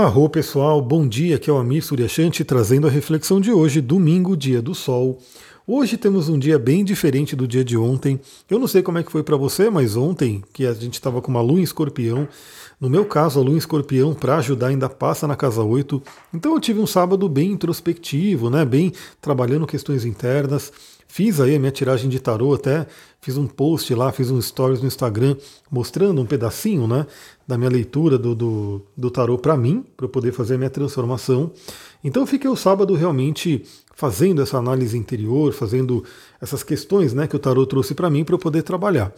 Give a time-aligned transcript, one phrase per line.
[0.00, 4.36] Arro pessoal, bom dia, aqui é o Amir Suryashanti trazendo a reflexão de hoje, domingo,
[4.36, 5.18] dia do sol.
[5.66, 8.20] Hoje temos um dia bem diferente do dia de ontem.
[8.48, 11.20] Eu não sei como é que foi para você, mas ontem, que a gente estava
[11.20, 12.28] com uma lua em escorpião,
[12.80, 16.00] no meu caso, a lua em escorpião, para ajudar, ainda passa na casa 8.
[16.32, 18.64] Então eu tive um sábado bem introspectivo, né?
[18.64, 20.72] Bem trabalhando questões internas.
[21.10, 22.86] Fiz aí a minha tiragem de tarô, até
[23.20, 25.36] fiz um post lá, fiz um stories no Instagram
[25.70, 27.06] mostrando um pedacinho né,
[27.46, 30.70] da minha leitura do, do, do tarô para mim, para eu poder fazer a minha
[30.70, 31.50] transformação.
[32.04, 33.64] Então fiquei o sábado realmente
[33.96, 36.04] fazendo essa análise interior, fazendo
[36.40, 39.12] essas questões né, que o tarô trouxe para mim para eu poder trabalhar.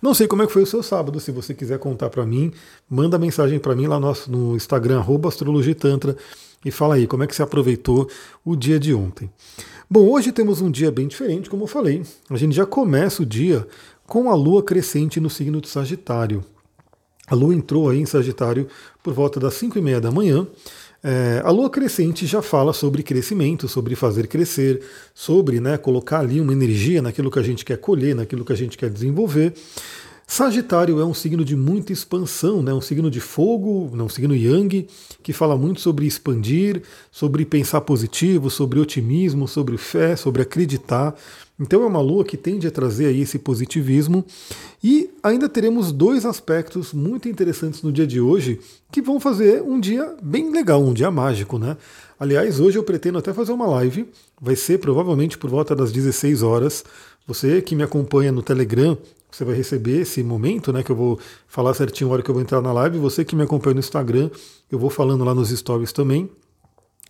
[0.00, 2.52] Não sei como é que foi o seu sábado, se você quiser contar para mim,
[2.88, 6.16] manda mensagem para mim lá no, no Instagram, astrologitantra,
[6.64, 8.08] e fala aí como é que você aproveitou
[8.44, 9.30] o dia de ontem.
[9.92, 12.04] Bom, hoje temos um dia bem diferente, como eu falei.
[12.30, 13.66] A gente já começa o dia
[14.06, 16.44] com a lua crescente no signo de Sagitário.
[17.26, 18.68] A lua entrou aí em Sagitário
[19.02, 20.46] por volta das 5 e meia da manhã.
[21.02, 24.80] É, a lua crescente já fala sobre crescimento, sobre fazer crescer,
[25.12, 28.56] sobre né, colocar ali uma energia naquilo que a gente quer colher, naquilo que a
[28.56, 29.54] gente quer desenvolver.
[30.30, 32.72] Sagitário é um signo de muita expansão, né?
[32.72, 34.86] um signo de fogo, não, um signo yang,
[35.24, 41.16] que fala muito sobre expandir, sobre pensar positivo, sobre otimismo, sobre fé, sobre acreditar.
[41.58, 44.24] Então é uma lua que tende a trazer aí esse positivismo.
[44.84, 48.60] E ainda teremos dois aspectos muito interessantes no dia de hoje
[48.92, 51.76] que vão fazer um dia bem legal, um dia mágico, né?
[52.20, 54.08] Aliás, hoje eu pretendo até fazer uma live,
[54.40, 56.84] vai ser provavelmente por volta das 16 horas.
[57.26, 58.96] Você que me acompanha no Telegram
[59.30, 60.82] você vai receber esse momento, né?
[60.82, 62.98] Que eu vou falar certinho a hora que eu vou entrar na live.
[62.98, 64.30] Você que me acompanha no Instagram,
[64.70, 66.28] eu vou falando lá nos stories também.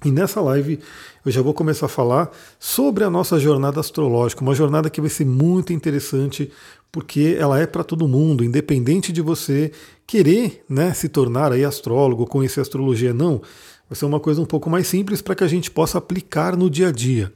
[0.04, 0.80] E nessa live
[1.24, 5.10] eu já vou começar a falar sobre a nossa jornada astrológica, uma jornada que vai
[5.10, 6.50] ser muito interessante,
[6.90, 9.70] porque ela é para todo mundo, independente de você
[10.06, 13.42] querer né, se tornar aí astrólogo, conhecer astrologia, não.
[13.88, 16.70] Vai ser uma coisa um pouco mais simples para que a gente possa aplicar no
[16.70, 17.32] dia a dia.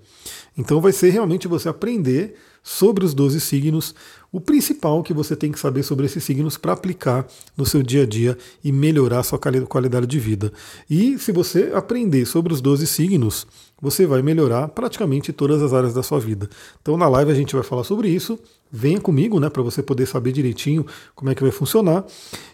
[0.56, 2.34] Então vai ser realmente você aprender
[2.66, 3.94] sobre os 12 signos,
[4.32, 8.02] o principal que você tem que saber sobre esses signos para aplicar no seu dia
[8.02, 10.50] a dia e melhorar a sua qualidade de vida.
[10.90, 13.46] E se você aprender sobre os 12 signos,
[13.80, 16.48] você vai melhorar praticamente todas as áreas da sua vida.
[16.80, 18.38] Então na live a gente vai falar sobre isso.
[18.72, 22.04] Venha comigo, né, para você poder saber direitinho como é que vai funcionar.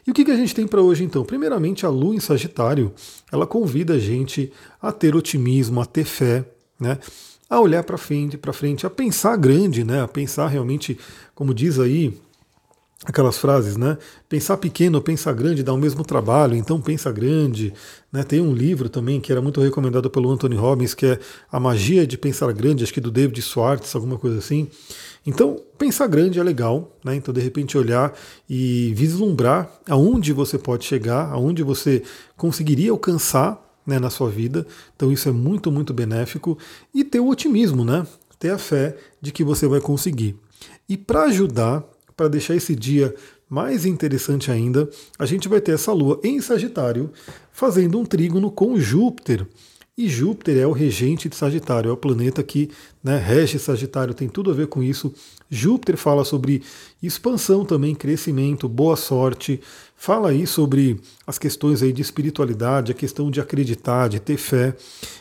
[0.06, 1.24] E o que, que a gente tem para hoje então?
[1.24, 2.92] Primeiramente, a Lua em Sagitário,
[3.30, 4.52] ela convida a gente
[4.82, 6.44] a ter otimismo, a ter fé,
[6.78, 6.98] né?
[7.50, 10.00] A olhar para frente, para frente, a pensar grande, né?
[10.00, 10.96] A pensar realmente,
[11.34, 12.16] como diz aí
[13.04, 13.98] aquelas frases, né?
[14.28, 17.72] Pensar pequeno pensar grande dá o mesmo trabalho, então pensa grande.
[18.12, 18.22] Né?
[18.22, 21.18] Tem um livro também que era muito recomendado pelo Anthony Robbins, que é
[21.50, 24.68] A Magia de Pensar Grande, acho que do David Swartz, alguma coisa assim.
[25.26, 27.14] Então, pensar grande é legal, né?
[27.14, 28.12] Então, de repente, olhar
[28.48, 32.02] e vislumbrar aonde você pode chegar, aonde você
[32.36, 34.66] conseguiria alcançar né, na sua vida.
[34.94, 36.58] Então isso é muito, muito benéfico.
[36.94, 38.06] E ter o otimismo, né?
[38.38, 40.36] Ter a fé de que você vai conseguir.
[40.88, 41.84] E para ajudar,
[42.16, 43.14] para deixar esse dia
[43.48, 47.10] mais interessante ainda, a gente vai ter essa lua em Sagitário
[47.52, 49.46] fazendo um trígono com Júpiter.
[50.00, 52.70] E Júpiter é o regente de Sagitário, é o planeta que
[53.04, 55.12] né, rege Sagitário, tem tudo a ver com isso.
[55.50, 56.62] Júpiter fala sobre
[57.02, 59.60] expansão também, crescimento, boa sorte,
[59.94, 64.74] fala aí sobre as questões aí de espiritualidade, a questão de acreditar, de ter fé.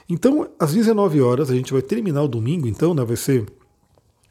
[0.07, 3.45] Então, às 19 horas, a gente vai terminar o domingo, então, né, vai ser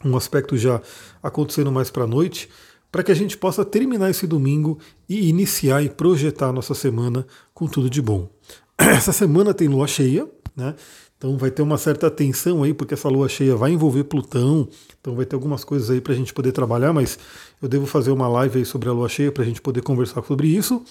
[0.02, 0.80] um aspecto já
[1.22, 2.48] acontecendo mais para a noite,
[2.90, 7.26] para que a gente possa terminar esse domingo e iniciar e projetar a nossa semana
[7.52, 8.30] com tudo de bom.
[8.78, 10.28] Essa semana tem lua cheia,
[10.58, 10.74] né?
[11.16, 14.68] Então vai ter uma certa tensão aí, porque essa lua cheia vai envolver Plutão,
[15.00, 17.18] então vai ter algumas coisas aí para a gente poder trabalhar, mas
[17.62, 20.22] eu devo fazer uma live aí sobre a lua cheia para a gente poder conversar
[20.24, 20.82] sobre isso.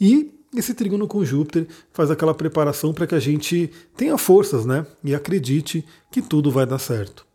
[0.00, 4.86] E esse trígono com Júpiter faz aquela preparação para que a gente tenha forças, né?
[5.04, 7.26] E acredite que tudo vai dar certo.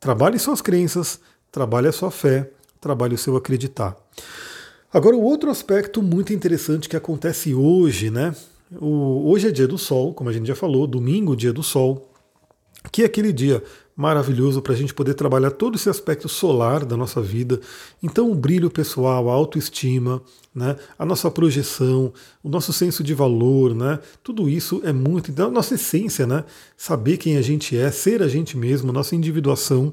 [0.00, 1.20] Trabalhe suas crenças,
[1.52, 2.50] trabalhe a sua fé,
[2.80, 3.96] trabalhe o seu acreditar.
[4.92, 8.34] Agora, o outro aspecto muito interessante que acontece hoje, né?
[8.78, 12.12] O, hoje é dia do sol, como a gente já falou, domingo, dia do sol,
[12.92, 13.62] que é aquele dia
[13.96, 17.60] maravilhoso para a gente poder trabalhar todo esse aspecto solar da nossa vida.
[18.02, 20.22] Então, o brilho pessoal, a autoestima,
[20.54, 22.12] né, a nossa projeção,
[22.42, 25.30] o nosso senso de valor, né, tudo isso é muito.
[25.30, 26.44] Então, a nossa essência, né,
[26.76, 29.92] saber quem a gente é, ser a gente mesmo, nossa individuação.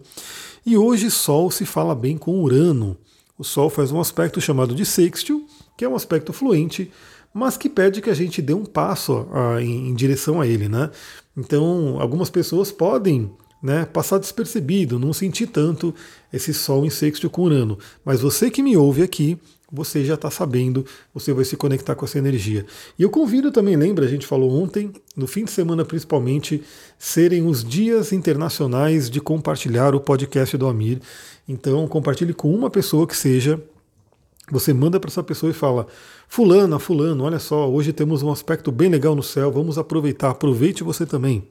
[0.66, 2.96] E hoje, Sol se fala bem com Urano.
[3.38, 5.46] O Sol faz um aspecto chamado de sextil,
[5.76, 6.90] que é um aspecto fluente
[7.38, 10.68] mas que pede que a gente dê um passo a, em, em, direção a ele,
[10.68, 10.90] né?
[11.38, 13.32] Então, algumas pessoas podem
[13.62, 15.94] né, passar despercebido, não sentir tanto
[16.34, 17.78] esse Sol em sexto com Urano.
[18.04, 19.38] Mas você que me ouve aqui,
[19.72, 22.66] você já está sabendo, você vai se conectar com essa energia.
[22.98, 26.64] E eu convido também, lembra, a gente falou ontem, no fim de semana principalmente,
[26.98, 31.02] serem os dias internacionais de compartilhar o podcast do Amir.
[31.48, 33.62] Então, compartilhe com uma pessoa que seja.
[34.50, 35.88] Você manda para essa pessoa e fala:
[36.28, 40.84] Fulana, Fulano, olha só, hoje temos um aspecto bem legal no céu, vamos aproveitar, aproveite
[40.84, 41.48] você também.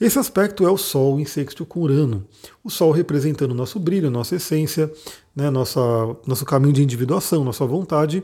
[0.00, 2.24] Esse aspecto é o Sol em sexto com Urano.
[2.62, 4.90] O Sol representando nosso brilho, nossa essência,
[5.34, 5.80] né, nossa,
[6.26, 8.22] nosso caminho de individuação, nossa vontade,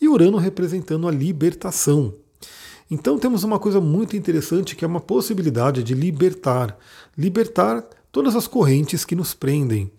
[0.00, 2.14] e Urano representando a libertação.
[2.88, 6.78] Então temos uma coisa muito interessante que é uma possibilidade de libertar.
[7.18, 9.90] Libertar todas as correntes que nos prendem.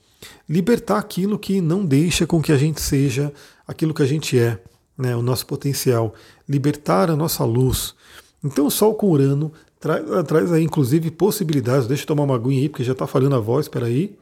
[0.48, 3.34] Libertar aquilo que não deixa com que a gente seja
[3.68, 4.58] aquilo que a gente é,
[4.98, 6.14] né, o nosso potencial.
[6.48, 7.96] Libertar a nossa luz.
[8.44, 11.88] Então o Sol com Urano Traz, traz aí, inclusive, possibilidades.
[11.88, 14.18] Deixa eu tomar uma aguinha aí, porque já está falhando a voz, espera aí.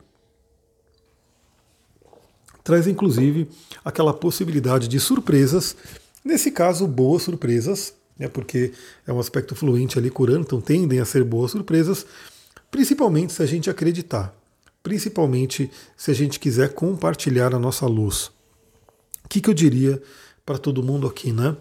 [2.63, 3.47] Traz, inclusive,
[3.83, 5.75] aquela possibilidade de surpresas.
[6.23, 8.73] Nesse caso, boas surpresas, né, porque
[9.07, 12.05] é um aspecto fluente ali curando, então tendem a ser boas surpresas,
[12.69, 14.35] principalmente se a gente acreditar.
[14.83, 18.25] Principalmente se a gente quiser compartilhar a nossa luz.
[19.23, 20.01] O que, que eu diria
[20.45, 21.55] para todo mundo aqui, né?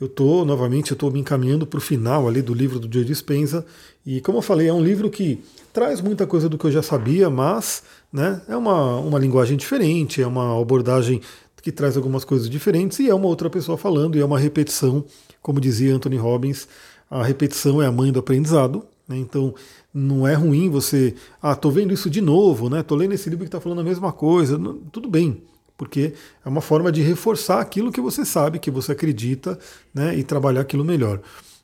[0.00, 3.04] Eu estou, novamente, eu estou me encaminhando para o final ali do livro do Joe
[3.04, 3.66] Dispenza,
[4.04, 5.44] e como eu falei, é um livro que
[5.74, 10.22] traz muita coisa do que eu já sabia, mas né, é uma, uma linguagem diferente,
[10.22, 11.20] é uma abordagem
[11.62, 15.04] que traz algumas coisas diferentes, e é uma outra pessoa falando, e é uma repetição,
[15.42, 16.66] como dizia Anthony Robbins,
[17.10, 19.54] a repetição é a mãe do aprendizado, né, então
[19.92, 22.80] não é ruim você, ah, tô vendo isso de novo, né?
[22.80, 24.56] Tô lendo esse livro que está falando a mesma coisa,
[24.92, 25.42] tudo bem
[25.80, 26.12] porque
[26.44, 29.58] é uma forma de reforçar aquilo que você sabe, que você acredita,
[29.94, 31.22] né, e trabalhar aquilo melhor.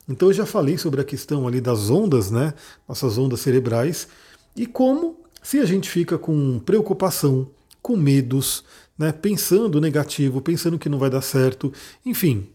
[0.08, 2.54] Então eu já falei sobre a questão ali das ondas, né,
[2.88, 4.08] nossas ondas cerebrais,
[4.56, 7.46] e como se a gente fica com preocupação,
[7.82, 8.64] com medos,
[8.98, 11.70] né, pensando negativo, pensando que não vai dar certo,
[12.02, 12.48] enfim,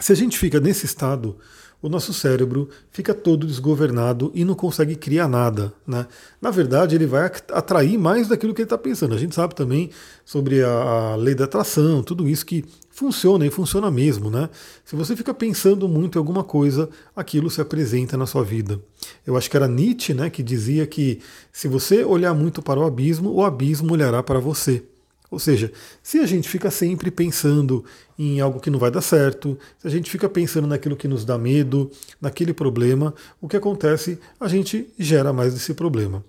[0.00, 1.36] se a gente fica nesse estado,
[1.82, 5.72] o nosso cérebro fica todo desgovernado e não consegue criar nada.
[5.84, 6.06] Né?
[6.40, 9.14] Na verdade, ele vai atrair mais daquilo que ele está pensando.
[9.14, 9.90] A gente sabe também
[10.24, 14.30] sobre a, lei da atração, tudo isso que funciona e funciona mesmo.
[14.30, 14.48] Né?
[14.84, 18.80] Se você fica pensando muito em alguma coisa, aquilo se apresenta na sua vida.
[19.26, 21.20] Eu acho que era Nietzsche né, que dizia que
[21.52, 24.84] se você olhar muito para o abismo, o abismo olhará para você.
[25.32, 27.82] Ou seja, se a gente fica sempre pensando
[28.18, 31.24] em algo que não vai dar certo, se a gente fica pensando naquilo que nos
[31.24, 31.90] dá medo,
[32.20, 34.18] naquele problema, o que acontece?
[34.38, 36.22] A gente gera mais desse problema.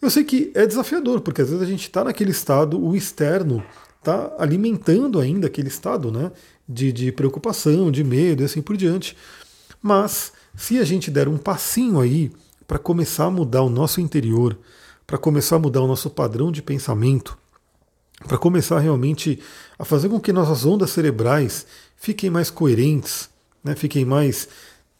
[0.00, 3.62] Eu sei que é desafiador, porque às vezes a gente está naquele estado, o externo
[3.98, 6.32] está alimentando ainda aquele estado né,
[6.66, 9.14] de, de preocupação, de medo e assim por diante.
[9.82, 12.32] Mas se a gente der um passinho aí
[12.66, 14.58] para começar a mudar o nosso interior,
[15.06, 17.36] para começar a mudar o nosso padrão de pensamento,
[18.26, 19.38] para começar realmente
[19.78, 21.66] a fazer com que nossas ondas cerebrais
[21.96, 23.28] fiquem mais coerentes,
[23.62, 24.48] né, fiquem mais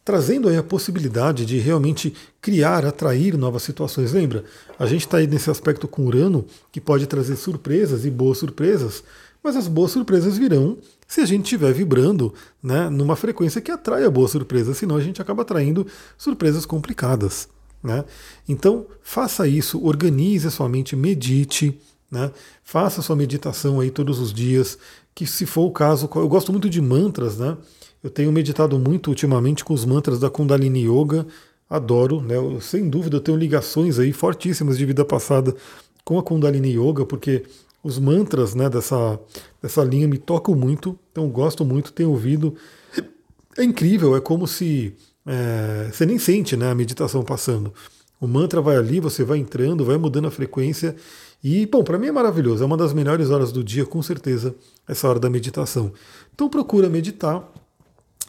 [0.03, 4.11] trazendo aí a possibilidade de realmente criar, atrair novas situações.
[4.11, 4.43] Lembra?
[4.79, 9.03] A gente está aí nesse aspecto com Urano que pode trazer surpresas e boas surpresas,
[9.43, 10.77] mas as boas surpresas virão
[11.07, 15.21] se a gente estiver vibrando né, numa frequência que atraia boas surpresas, senão a gente
[15.21, 15.85] acaba atraindo
[16.17, 17.47] surpresas complicadas.
[17.83, 18.03] Né?
[18.47, 21.79] Então, faça isso, organize a sua mente, medite,
[22.11, 22.31] né?
[22.63, 24.77] Faça sua meditação aí todos os dias,
[25.13, 27.57] que se for o caso, eu gosto muito de mantras, né?
[28.03, 31.27] Eu tenho meditado muito ultimamente com os mantras da Kundalini Yoga,
[31.69, 32.35] adoro, né?
[32.35, 35.55] Eu, sem dúvida eu tenho ligações aí fortíssimas de vida passada
[36.03, 37.43] com a Kundalini Yoga, porque
[37.83, 39.19] os mantras né, dessa,
[39.61, 42.55] dessa linha me tocam muito, então gosto muito, tenho ouvido.
[43.57, 47.73] É incrível, é como se é, você nem sente né, a meditação passando.
[48.19, 50.95] O mantra vai ali, você vai entrando, vai mudando a frequência
[51.43, 54.53] e, bom, para mim é maravilhoso, é uma das melhores horas do dia, com certeza,
[54.87, 55.93] essa hora da meditação.
[56.33, 57.49] Então procura meditar.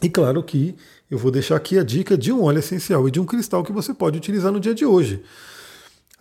[0.01, 0.75] E claro que
[1.09, 3.71] eu vou deixar aqui a dica de um óleo essencial e de um cristal que
[3.71, 5.21] você pode utilizar no dia de hoje.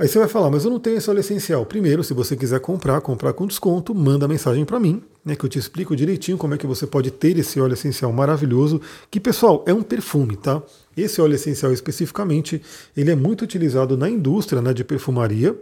[0.01, 1.67] Aí você vai falar, mas eu não tenho esse óleo essencial.
[1.67, 5.49] Primeiro, se você quiser comprar, comprar com desconto, manda mensagem para mim, né, que eu
[5.51, 8.81] te explico direitinho como é que você pode ter esse óleo essencial maravilhoso,
[9.11, 10.63] que pessoal, é um perfume, tá?
[10.97, 12.63] Esse óleo essencial especificamente,
[12.97, 15.55] ele é muito utilizado na indústria né, de perfumaria.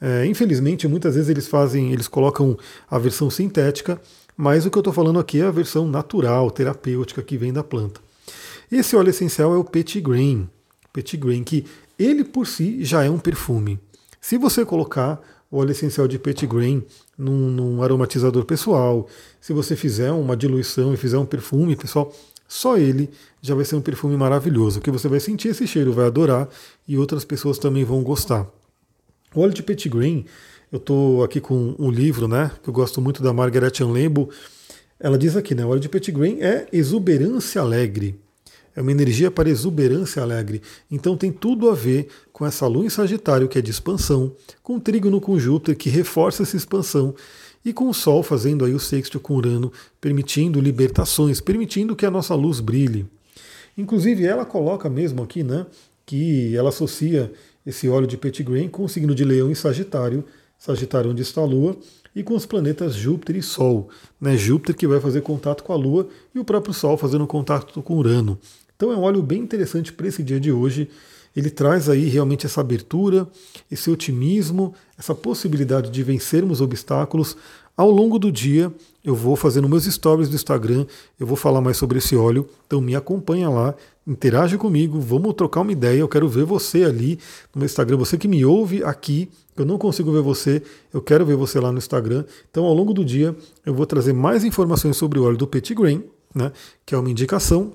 [0.00, 2.58] É, infelizmente, muitas vezes eles fazem, eles colocam
[2.90, 4.00] a versão sintética,
[4.36, 7.62] mas o que eu estou falando aqui é a versão natural, terapêutica que vem da
[7.62, 8.00] planta.
[8.72, 10.48] Esse óleo essencial é o Petit Grain,
[10.94, 11.66] Petit Grain que
[11.98, 13.78] ele por si já é um perfume.
[14.20, 15.20] Se você colocar
[15.50, 16.82] o óleo essencial de Petit Grain
[17.16, 19.06] num, num, aromatizador pessoal,
[19.40, 22.12] se você fizer uma diluição e fizer um perfume, pessoal,
[22.48, 23.10] só ele
[23.40, 26.48] já vai ser um perfume maravilhoso, que você vai sentir esse cheiro, vai adorar
[26.86, 28.46] e outras pessoas também vão gostar.
[29.34, 30.24] O óleo de Petit Grain,
[30.72, 34.30] eu estou aqui com um livro, né, que eu gosto muito da Margaret Anlembo,
[34.98, 35.64] ela diz aqui, né?
[35.64, 38.18] O óleo de Petitgrain é exuberância alegre.
[38.76, 40.60] É uma energia para exuberância alegre.
[40.90, 44.76] Então tem tudo a ver com essa lua em Sagitário, que é de expansão, com
[44.76, 47.14] o trígono com Júpiter, que reforça essa expansão,
[47.64, 52.10] e com o Sol fazendo aí o sexto com Urano, permitindo libertações, permitindo que a
[52.10, 53.06] nossa luz brilhe.
[53.78, 55.66] Inclusive, ela coloca mesmo aqui, né,
[56.04, 57.32] que ela associa
[57.64, 60.24] esse óleo de Petitgrain com o signo de Leão e Sagitário,
[60.58, 61.76] Sagitário onde está a Lua,
[62.14, 63.88] e com os planetas Júpiter e Sol.
[64.20, 64.36] Né?
[64.36, 67.96] Júpiter que vai fazer contato com a Lua e o próprio Sol fazendo contato com
[67.96, 68.38] Urano.
[68.84, 70.90] Então é um óleo bem interessante para esse dia de hoje.
[71.34, 73.26] Ele traz aí realmente essa abertura,
[73.70, 77.34] esse otimismo, essa possibilidade de vencermos obstáculos.
[77.74, 78.70] Ao longo do dia,
[79.02, 80.84] eu vou fazendo meus stories do Instagram,
[81.18, 83.74] eu vou falar mais sobre esse óleo, então me acompanha lá,
[84.06, 87.18] interage comigo, vamos trocar uma ideia, eu quero ver você ali
[87.54, 90.62] no meu Instagram, você que me ouve aqui, eu não consigo ver você,
[90.92, 92.26] eu quero ver você lá no Instagram.
[92.50, 95.74] Então, ao longo do dia, eu vou trazer mais informações sobre o óleo do Petit
[95.74, 96.52] Grain, né,
[96.84, 97.72] que é uma indicação,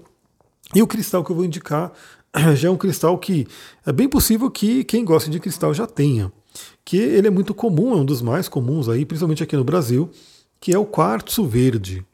[0.74, 1.92] e o cristal que eu vou indicar
[2.56, 3.48] já é um cristal que
[3.86, 6.32] é bem possível que quem gosta de cristal já tenha.
[6.84, 10.10] Que ele é muito comum, é um dos mais comuns aí, principalmente aqui no Brasil,
[10.60, 12.06] que é o quartzo verde.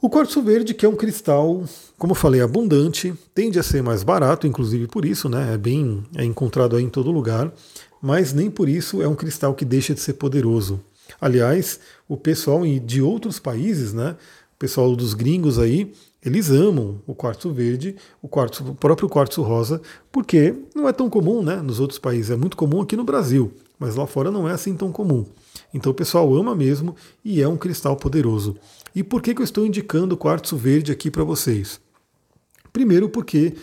[0.00, 1.64] O quartzo verde, que é um cristal,
[1.98, 5.54] como eu falei, abundante, tende a ser mais barato, inclusive por isso, né?
[5.54, 7.50] É bem é encontrado aí em todo lugar,
[8.02, 10.78] mas nem por isso é um cristal que deixa de ser poderoso.
[11.18, 14.14] Aliás, o pessoal de outros países, né?
[14.54, 19.42] O pessoal dos gringos aí, eles amam o quartzo verde, o, quartzo, o próprio quartzo
[19.42, 23.04] rosa, porque não é tão comum né, nos outros países, é muito comum aqui no
[23.04, 25.26] Brasil, mas lá fora não é assim tão comum.
[25.72, 28.56] Então o pessoal ama mesmo e é um cristal poderoso.
[28.94, 31.80] E por que, que eu estou indicando o quartzo verde aqui para vocês?
[32.72, 33.54] Primeiro porque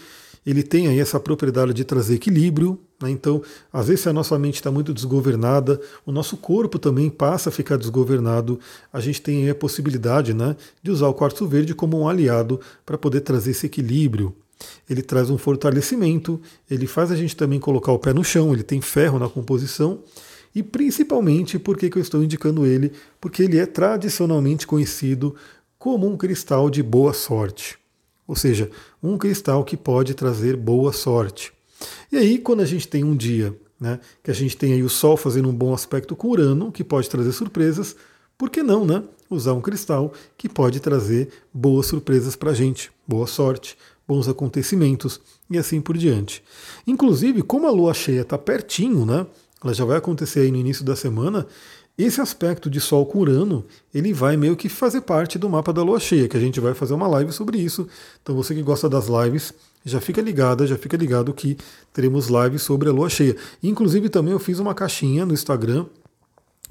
[0.45, 2.79] ele tem aí essa propriedade de trazer equilíbrio?
[3.09, 3.41] Então
[3.71, 7.51] às vezes se a nossa mente está muito desgovernada, o nosso corpo também passa a
[7.51, 8.59] ficar desgovernado,
[8.91, 12.97] a gente tem a possibilidade né, de usar o quartzo verde como um aliado para
[12.97, 14.35] poder trazer esse equilíbrio.
[14.89, 16.39] Ele traz um fortalecimento,
[16.69, 19.99] ele faz a gente também colocar o pé no chão, ele tem ferro na composição,
[20.53, 22.91] e principalmente por que eu estou indicando ele?
[23.19, 25.35] Porque ele é tradicionalmente conhecido
[25.79, 27.79] como um cristal de boa sorte.
[28.27, 28.69] Ou seja,
[29.01, 31.51] um cristal que pode trazer boa sorte.
[32.11, 34.89] E aí, quando a gente tem um dia né, que a gente tem aí o
[34.89, 37.95] Sol fazendo um bom aspecto com Urano, que pode trazer surpresas,
[38.37, 42.91] por que não né, usar um cristal que pode trazer boas surpresas para a gente,
[43.07, 43.75] boa sorte,
[44.07, 45.19] bons acontecimentos
[45.49, 46.43] e assim por diante.
[46.85, 49.25] Inclusive, como a lua cheia está pertinho, né,
[49.63, 51.47] ela já vai acontecer aí no início da semana,
[51.97, 55.83] esse aspecto de Sol com Urano, ele vai meio que fazer parte do mapa da
[55.83, 57.87] Lua cheia, que a gente vai fazer uma live sobre isso.
[58.23, 59.53] Então você que gosta das lives,
[59.85, 61.57] já fica ligada, já fica ligado que
[61.93, 63.35] teremos lives sobre a Lua cheia.
[63.63, 65.85] Inclusive também eu fiz uma caixinha no Instagram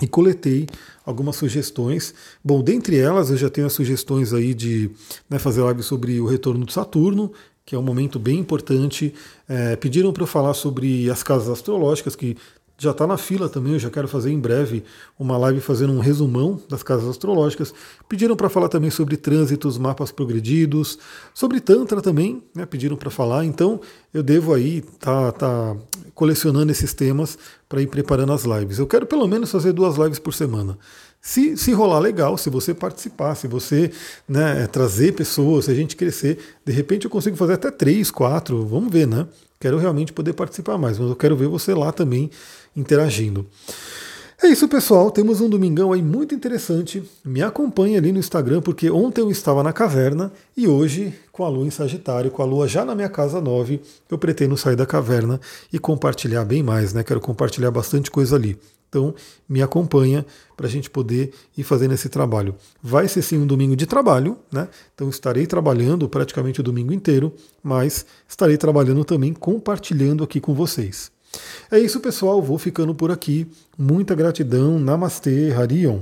[0.00, 0.66] e coletei
[1.04, 2.14] algumas sugestões.
[2.42, 4.90] Bom, dentre elas eu já tenho as sugestões aí de
[5.28, 7.32] né, fazer live sobre o retorno de Saturno,
[7.64, 9.14] que é um momento bem importante.
[9.48, 12.36] É, pediram para eu falar sobre as casas astrológicas, que
[12.80, 14.82] já está na fila também, eu já quero fazer em breve
[15.18, 17.74] uma live fazendo um resumão das casas astrológicas.
[18.08, 20.98] Pediram para falar também sobre trânsitos, mapas progredidos,
[21.34, 23.82] sobre Tantra também, né, pediram para falar, então
[24.14, 25.76] eu devo aí tá, tá
[26.14, 28.78] colecionando esses temas para ir preparando as lives.
[28.78, 30.78] Eu quero pelo menos fazer duas lives por semana.
[31.20, 33.90] Se, se rolar legal, se você participar, se você
[34.26, 38.64] né, trazer pessoas, se a gente crescer, de repente eu consigo fazer até três, quatro,
[38.64, 39.26] vamos ver, né?
[39.60, 42.30] Quero realmente poder participar mais, mas eu quero ver você lá também
[42.74, 43.46] interagindo.
[44.42, 45.10] É isso, pessoal.
[45.10, 47.02] Temos um domingão aí muito interessante.
[47.22, 51.48] Me acompanhe ali no Instagram, porque ontem eu estava na caverna e hoje, com a
[51.50, 54.86] lua em Sagitário, com a lua já na minha casa 9, eu pretendo sair da
[54.86, 55.38] caverna
[55.70, 57.02] e compartilhar bem mais, né?
[57.02, 58.58] Quero compartilhar bastante coisa ali.
[58.90, 59.14] Então,
[59.48, 62.56] me acompanha para a gente poder ir fazendo esse trabalho.
[62.82, 64.68] Vai ser sim um domingo de trabalho, né?
[64.92, 67.32] Então, estarei trabalhando praticamente o domingo inteiro,
[67.62, 71.12] mas estarei trabalhando também compartilhando aqui com vocês.
[71.70, 72.42] É isso, pessoal.
[72.42, 73.46] Vou ficando por aqui.
[73.78, 74.80] Muita gratidão.
[74.80, 76.00] Namastê, Harion.